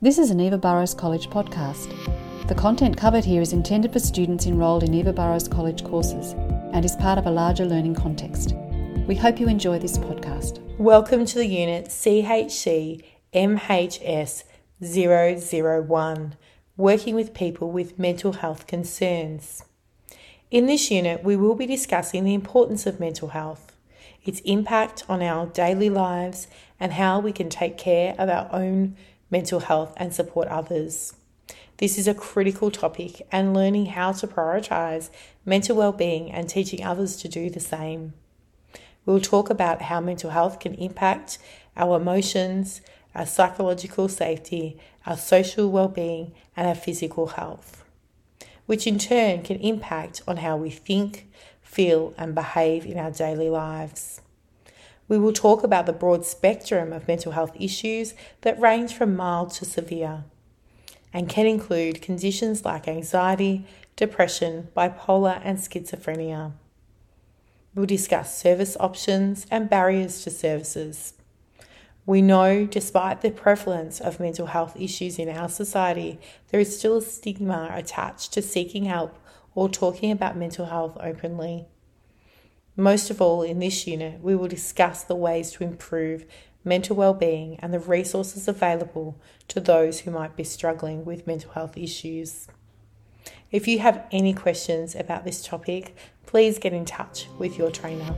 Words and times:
This 0.00 0.16
is 0.16 0.30
an 0.30 0.38
Eva 0.38 0.56
Burrows 0.56 0.94
College 0.94 1.28
podcast. 1.28 1.88
The 2.46 2.54
content 2.54 2.96
covered 2.96 3.24
here 3.24 3.42
is 3.42 3.52
intended 3.52 3.92
for 3.92 3.98
students 3.98 4.46
enrolled 4.46 4.84
in 4.84 4.94
Eva 4.94 5.12
Burrows 5.12 5.48
College 5.48 5.82
courses 5.82 6.34
and 6.72 6.84
is 6.84 6.94
part 6.94 7.18
of 7.18 7.26
a 7.26 7.32
larger 7.32 7.64
learning 7.64 7.96
context. 7.96 8.54
We 9.08 9.16
hope 9.16 9.40
you 9.40 9.48
enjoy 9.48 9.80
this 9.80 9.98
podcast. 9.98 10.60
Welcome 10.78 11.24
to 11.26 11.34
the 11.34 11.48
unit 11.48 11.86
CHC 11.86 13.02
MHS 13.34 14.44
001, 14.80 16.36
working 16.76 17.14
with 17.16 17.34
people 17.34 17.72
with 17.72 17.98
mental 17.98 18.34
health 18.34 18.68
concerns. 18.68 19.64
In 20.52 20.66
this 20.66 20.92
unit, 20.92 21.24
we 21.24 21.34
will 21.34 21.56
be 21.56 21.66
discussing 21.66 22.22
the 22.22 22.34
importance 22.34 22.86
of 22.86 23.00
mental 23.00 23.30
health, 23.30 23.74
its 24.24 24.38
impact 24.44 25.02
on 25.08 25.22
our 25.22 25.46
daily 25.46 25.90
lives, 25.90 26.46
and 26.78 26.92
how 26.92 27.18
we 27.18 27.32
can 27.32 27.48
take 27.48 27.76
care 27.76 28.14
of 28.16 28.28
our 28.28 28.48
own 28.52 28.94
mental 29.30 29.60
health 29.60 29.94
and 29.96 30.12
support 30.12 30.48
others. 30.48 31.14
This 31.78 31.96
is 31.96 32.08
a 32.08 32.14
critical 32.14 32.70
topic, 32.70 33.26
and 33.30 33.54
learning 33.54 33.86
how 33.86 34.12
to 34.12 34.26
prioritize 34.26 35.10
mental 35.44 35.76
well-being 35.76 36.30
and 36.32 36.48
teaching 36.48 36.84
others 36.84 37.16
to 37.18 37.28
do 37.28 37.50
the 37.50 37.60
same. 37.60 38.14
We'll 39.06 39.20
talk 39.20 39.48
about 39.48 39.82
how 39.82 40.00
mental 40.00 40.30
health 40.30 40.58
can 40.58 40.74
impact 40.74 41.38
our 41.76 41.96
emotions, 41.96 42.80
our 43.14 43.24
psychological 43.24 44.08
safety, 44.08 44.78
our 45.06 45.16
social 45.16 45.70
well-being, 45.70 46.32
and 46.56 46.66
our 46.66 46.74
physical 46.74 47.28
health, 47.28 47.84
which 48.66 48.86
in 48.86 48.98
turn 48.98 49.42
can 49.42 49.58
impact 49.60 50.20
on 50.26 50.38
how 50.38 50.56
we 50.56 50.70
think, 50.70 51.30
feel, 51.62 52.12
and 52.18 52.34
behave 52.34 52.84
in 52.84 52.98
our 52.98 53.12
daily 53.12 53.48
lives. 53.48 54.20
We 55.08 55.18
will 55.18 55.32
talk 55.32 55.64
about 55.64 55.86
the 55.86 55.92
broad 55.92 56.26
spectrum 56.26 56.92
of 56.92 57.08
mental 57.08 57.32
health 57.32 57.56
issues 57.58 58.14
that 58.42 58.60
range 58.60 58.92
from 58.92 59.16
mild 59.16 59.50
to 59.54 59.64
severe 59.64 60.24
and 61.12 61.28
can 61.28 61.46
include 61.46 62.02
conditions 62.02 62.64
like 62.64 62.86
anxiety, 62.86 63.66
depression, 63.96 64.68
bipolar, 64.76 65.40
and 65.42 65.58
schizophrenia. 65.58 66.52
We'll 67.74 67.86
discuss 67.86 68.36
service 68.36 68.76
options 68.78 69.46
and 69.50 69.70
barriers 69.70 70.22
to 70.24 70.30
services. 70.30 71.14
We 72.04 72.22
know, 72.22 72.66
despite 72.66 73.20
the 73.20 73.30
prevalence 73.30 74.00
of 74.00 74.20
mental 74.20 74.46
health 74.46 74.78
issues 74.78 75.18
in 75.18 75.28
our 75.28 75.48
society, 75.48 76.18
there 76.50 76.60
is 76.60 76.78
still 76.78 76.98
a 76.98 77.02
stigma 77.02 77.70
attached 77.72 78.32
to 78.32 78.42
seeking 78.42 78.84
help 78.84 79.18
or 79.54 79.68
talking 79.68 80.10
about 80.10 80.36
mental 80.36 80.66
health 80.66 80.96
openly. 81.00 81.66
Most 82.80 83.10
of 83.10 83.20
all, 83.20 83.42
in 83.42 83.58
this 83.58 83.88
unit, 83.88 84.22
we 84.22 84.36
will 84.36 84.46
discuss 84.46 85.02
the 85.02 85.16
ways 85.16 85.50
to 85.50 85.64
improve 85.64 86.24
mental 86.64 86.94
well-being 86.94 87.58
and 87.58 87.74
the 87.74 87.80
resources 87.80 88.46
available 88.46 89.20
to 89.48 89.58
those 89.58 89.98
who 89.98 90.12
might 90.12 90.36
be 90.36 90.44
struggling 90.44 91.04
with 91.04 91.26
mental 91.26 91.50
health 91.50 91.76
issues. 91.76 92.46
If 93.50 93.66
you 93.66 93.80
have 93.80 94.06
any 94.12 94.32
questions 94.32 94.94
about 94.94 95.24
this 95.24 95.44
topic, 95.44 95.96
please 96.24 96.60
get 96.60 96.72
in 96.72 96.84
touch 96.84 97.26
with 97.36 97.58
your 97.58 97.72
trainer. 97.72 98.14